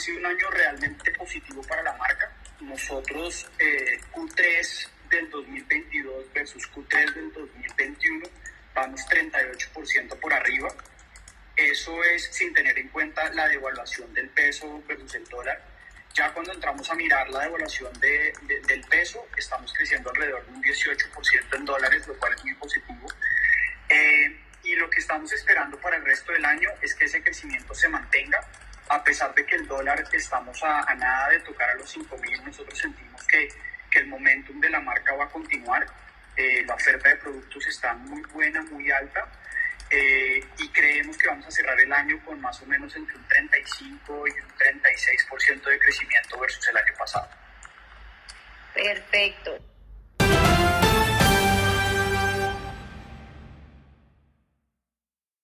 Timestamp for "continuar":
35.28-35.86